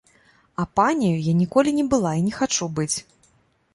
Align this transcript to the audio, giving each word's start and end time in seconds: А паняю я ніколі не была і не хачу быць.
А 0.61 0.65
паняю 0.79 1.19
я 1.27 1.33
ніколі 1.41 1.75
не 1.81 1.85
была 1.93 2.17
і 2.21 2.25
не 2.31 2.33
хачу 2.39 2.73
быць. 2.81 2.93